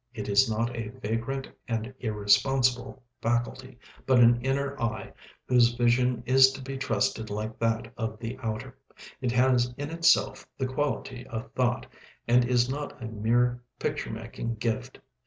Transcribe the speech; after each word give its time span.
It 0.15 0.27
is 0.29 0.49
not 0.49 0.75
a 0.75 0.87
vagrant 0.87 1.47
and 1.67 1.93
irresponsible 1.99 3.03
faculty, 3.21 3.77
but 4.07 4.19
an 4.19 4.41
inner 4.43 4.75
eye 4.81 5.13
whose 5.45 5.75
vision 5.75 6.23
is 6.25 6.51
to 6.53 6.61
be 6.63 6.75
trusted 6.79 7.29
like 7.29 7.59
that 7.59 7.93
of 7.97 8.17
the 8.17 8.35
outer; 8.41 8.79
it 9.21 9.31
has 9.31 9.71
in 9.77 9.91
itself 9.91 10.47
the 10.57 10.65
quality 10.65 11.27
of 11.27 11.51
thought, 11.51 11.85
and 12.27 12.43
is 12.43 12.67
not 12.67 12.99
a 12.99 13.05
mere 13.05 13.61
picture 13.77 14.09
making 14.09 14.55
gift. 14.55 14.99